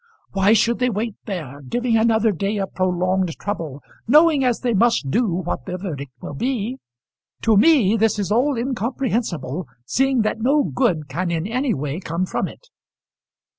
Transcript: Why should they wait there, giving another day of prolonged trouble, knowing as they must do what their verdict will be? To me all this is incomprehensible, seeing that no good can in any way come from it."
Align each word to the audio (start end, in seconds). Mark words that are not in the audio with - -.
Why 0.31 0.53
should 0.53 0.79
they 0.79 0.89
wait 0.89 1.13
there, 1.27 1.61
giving 1.61 1.95
another 1.95 2.31
day 2.31 2.57
of 2.57 2.73
prolonged 2.73 3.37
trouble, 3.37 3.81
knowing 4.07 4.43
as 4.43 4.61
they 4.61 4.73
must 4.73 5.11
do 5.11 5.31
what 5.31 5.67
their 5.67 5.77
verdict 5.77 6.11
will 6.23 6.33
be? 6.33 6.77
To 7.43 7.55
me 7.55 7.91
all 7.91 7.97
this 7.99 8.17
is 8.17 8.31
incomprehensible, 8.31 9.67
seeing 9.85 10.23
that 10.23 10.41
no 10.41 10.63
good 10.63 11.07
can 11.07 11.29
in 11.29 11.45
any 11.45 11.75
way 11.75 11.99
come 11.99 12.25
from 12.25 12.47
it." 12.47 12.69